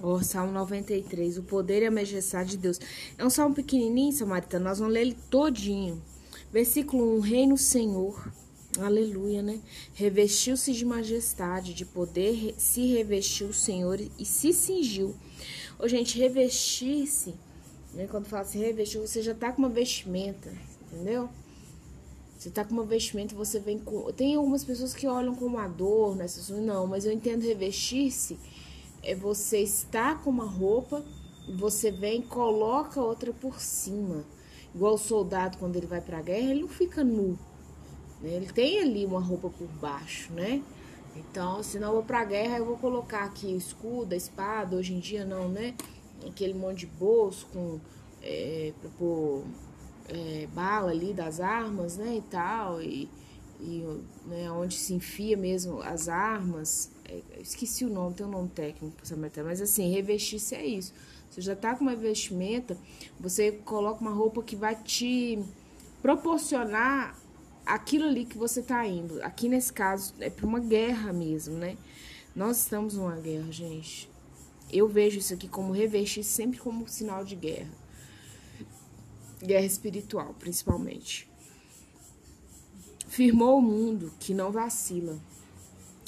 [0.00, 2.80] Ó, Salmo 93, o poder e a majestade de Deus.
[3.16, 6.00] É um salmo pequenininho, Samaritano, nós vamos ler ele todinho.
[6.52, 8.32] Versículo 1, Reino Senhor,
[8.78, 9.60] aleluia, né?
[9.92, 15.16] Revestiu-se de majestade, de poder, se revestiu o Senhor e se cingiu.
[15.78, 17.34] Ô, gente, revestir-se,
[17.92, 18.06] né?
[18.06, 20.52] Quando fala assim, revestiu, você já tá com uma vestimenta,
[20.92, 21.28] entendeu?
[22.38, 24.12] Você tá com uma vestimenta, você vem com...
[24.12, 26.26] Tem algumas pessoas que olham com uma dor, né?
[26.62, 28.38] Não, mas eu entendo revestir-se
[29.02, 31.04] é você estar com uma roupa,
[31.56, 34.24] você vem e coloca outra por cima.
[34.74, 37.38] Igual o soldado, quando ele vai pra guerra, ele não fica nu.
[38.20, 38.30] Né?
[38.30, 40.62] Ele tem ali uma roupa por baixo, né?
[41.16, 44.76] Então, se não vou pra guerra, eu vou colocar aqui o escudo, a espada.
[44.76, 45.74] Hoje em dia, não, né?
[46.26, 47.80] Aquele monte de bolso com
[48.22, 49.44] é, pra pôr
[50.08, 52.16] é, bala ali das armas, né?
[52.16, 52.82] E tal.
[52.82, 53.08] E,
[53.60, 53.84] e
[54.26, 56.90] né, onde se enfia mesmo as armas.
[57.04, 60.92] É, esqueci o nome, tem um nome técnico para essa mas assim, revestir-se é isso.
[61.30, 62.76] Você já tá com uma vestimenta,
[63.18, 65.38] você coloca uma roupa que vai te
[66.00, 67.18] proporcionar
[67.66, 69.22] aquilo ali que você tá indo.
[69.22, 71.76] Aqui nesse caso é para uma guerra mesmo, né?
[72.34, 74.08] Nós estamos numa guerra, gente.
[74.70, 77.70] Eu vejo isso aqui como revestir sempre como sinal de guerra.
[79.42, 81.28] Guerra espiritual, principalmente.
[83.08, 85.18] Firmou o mundo que não vacila.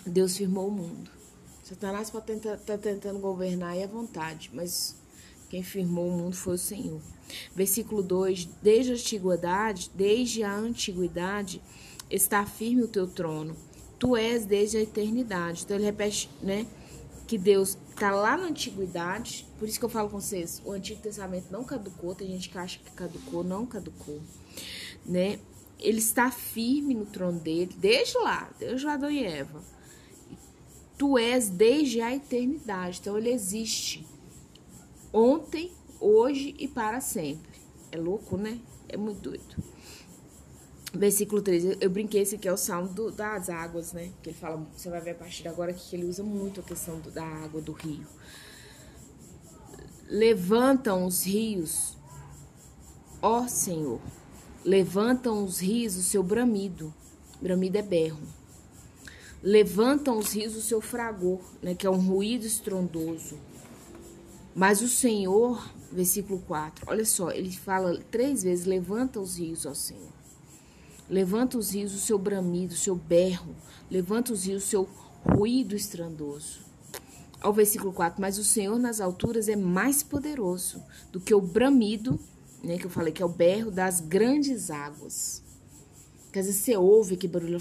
[0.05, 1.11] Deus firmou o mundo.
[1.63, 4.97] Satanás pode tentar, tá tentando governar e à vontade, mas
[5.49, 7.01] quem firmou o mundo foi o Senhor.
[7.57, 11.63] Versículo 2: Desde a antiguidade, desde a antiguidade,
[12.11, 13.57] está firme o teu trono.
[13.99, 15.63] Tu és desde a eternidade.
[15.65, 16.67] Então ele repete, né?
[17.27, 19.47] Que Deus está lá na antiguidade.
[19.59, 22.15] Por isso que eu falo com vocês: o Antigo Testamento não caducou.
[22.15, 24.21] Tem gente que acha que caducou, não caducou,
[25.07, 25.39] né?
[25.81, 29.63] Ele está firme no trono dele, desde lá, desde Adão e Eva
[31.01, 32.99] Tu és desde a eternidade.
[33.01, 34.07] Então ele existe
[35.11, 37.59] ontem, hoje e para sempre.
[37.91, 38.61] É louco, né?
[38.87, 39.57] É muito doido.
[40.93, 44.13] Versículo 13, eu brinquei, esse aqui é o salmo do, das águas, né?
[44.23, 46.63] Que ele fala, você vai ver a partir de agora que ele usa muito a
[46.63, 48.07] questão do, da água do rio.
[50.07, 51.97] Levantam os rios,
[53.23, 54.03] ó Senhor,
[54.65, 56.93] levantam os rios o seu bramido.
[57.41, 58.21] Bramido é berro
[59.43, 63.39] levantam os rios o seu fragor, né, que é um ruído estrondoso.
[64.55, 69.75] Mas o Senhor, versículo 4, olha só, ele fala três vezes: levanta os rios, ó
[69.75, 70.21] Senhor.
[71.09, 73.55] Levanta os rios o seu bramido, o seu berro.
[73.91, 74.89] Levanta os rios o seu
[75.25, 76.61] ruído estrondoso.
[77.41, 82.21] Ao versículo 4, mas o Senhor nas alturas é mais poderoso do que o bramido,
[82.63, 85.43] né, que eu falei que é o berro das grandes águas.
[86.33, 87.59] Quer dizer, você ouve que barulho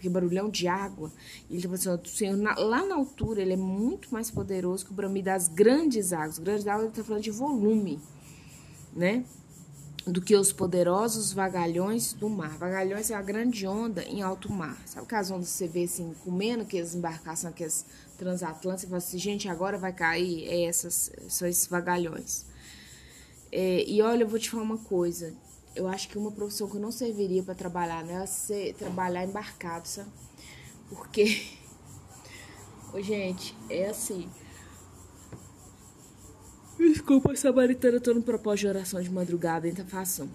[0.00, 1.12] aquele barulhão de água.
[1.48, 4.84] E ele falou assim: o Senhor, na, lá na altura, ele é muito mais poderoso
[4.84, 6.38] que o bramido das grandes águas.
[6.38, 8.00] Grandes águas, ele está falando de volume,
[8.94, 9.24] né?
[10.06, 12.56] Do que os poderosos vagalhões do mar.
[12.56, 14.80] Vagalhões é a grande onda em alto mar.
[14.86, 17.86] Sabe aquelas ondas que você vê assim, comendo aquelas embarcações, aquelas
[18.16, 20.48] transatlânticas, você fala assim, gente, agora vai cair?
[20.48, 22.46] É essas, são esses vagalhões.
[23.52, 25.34] É, e olha, eu vou te falar uma coisa
[25.74, 28.24] eu acho que uma profissão que eu não serviria para trabalhar, né?
[28.50, 30.10] É trabalhar embarcado, sabe?
[30.88, 31.46] Porque,
[32.92, 34.28] Ô, gente, é assim.
[36.76, 40.28] Desculpa, Samaritana, eu tô no propósito de oração de madrugada, então façam.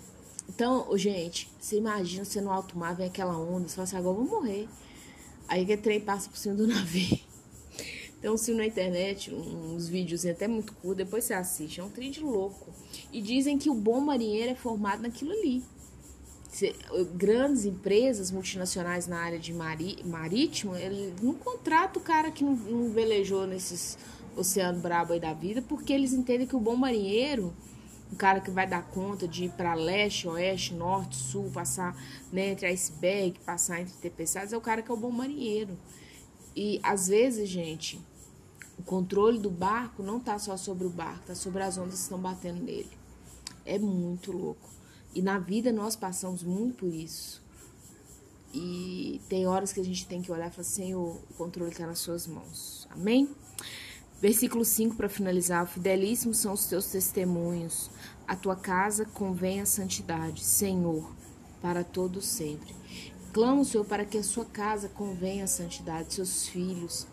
[0.48, 3.98] Então, ô, gente, você imagina você no alto mar, vem aquela onda, você fala assim,
[3.98, 4.70] agora eu vou morrer.
[5.48, 7.20] Aí que trem passa por cima do navio.
[8.24, 11.80] Um filme na internet, uns vídeos até muito curtos, depois você assiste.
[11.80, 12.74] É um trem de louco.
[13.16, 15.64] E dizem que o bom marinheiro é formado naquilo ali.
[17.16, 22.58] Grandes empresas multinacionais na área de mari, marítimo, ele não contrata o cara que não,
[22.58, 23.98] não velejou nesses
[24.36, 27.54] oceano brabo aí da vida, porque eles entendem que o bom marinheiro,
[28.12, 31.96] um cara que vai dar conta de ir para leste, oeste, norte, sul, passar
[32.34, 35.78] né, entre iceberg, passar entre tempestades, é o cara que é o bom marinheiro.
[36.54, 37.98] E às vezes, gente,
[38.78, 42.02] o controle do barco não está só sobre o barco, está sobre as ondas que
[42.02, 43.05] estão batendo nele.
[43.66, 44.70] É muito louco.
[45.14, 47.44] E na vida nós passamos muito por isso.
[48.54, 51.86] E tem horas que a gente tem que olhar e falar, Senhor, o controle está
[51.86, 52.88] nas suas mãos.
[52.92, 53.30] Amém?
[54.22, 57.92] Versículo 5 para finalizar: Fidelíssimos são os teus testemunhos,
[58.28, 61.14] a tua casa convém a santidade, Senhor,
[61.62, 62.74] para todo sempre.
[63.34, 67.06] Clamo, Senhor, para que a sua casa convenha a santidade, seus filhos,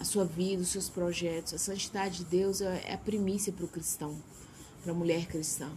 [0.00, 1.52] a sua vida, os seus projetos.
[1.52, 4.16] A santidade de Deus é, é a primícia para o cristão,
[4.84, 5.72] para a mulher cristã.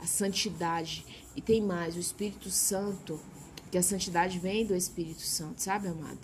[0.00, 1.04] A santidade.
[1.36, 3.20] E tem mais, o Espírito Santo,
[3.70, 6.20] que a santidade vem do Espírito Santo, sabe, amada?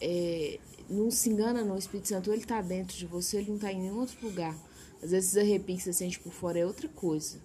[0.00, 0.58] É,
[0.88, 3.72] não se engana não, o Espírito Santo ele tá dentro de você, ele não tá
[3.72, 4.56] em nenhum outro lugar.
[5.02, 7.38] Às vezes esses arrepios que você sente por fora é outra coisa,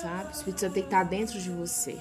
[0.00, 0.30] sabe?
[0.30, 1.96] O Espírito Santo tem que estar tá dentro de você.